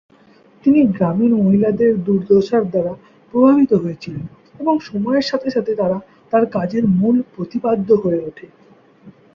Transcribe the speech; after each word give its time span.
তিনি 0.65 0.79
গ্রামীণ 0.87 1.31
মহিলাদের 1.41 1.91
দুর্দশার 2.03 2.63
দ্বারা 2.69 2.93
প্রভাবিত 3.29 3.71
হয়েছিলেন 3.73 4.25
এবং 4.59 4.75
সময়ের 4.79 5.25
সাথে 5.25 5.47
সাথে 5.51 5.71
তারা 5.75 5.97
তার 6.33 6.43
কাজের 6.51 6.83
মূল 6.99 7.15
প্রতিপাদ্য 7.35 7.87
হয়ে 7.93 8.19
ওঠে। 8.27 8.47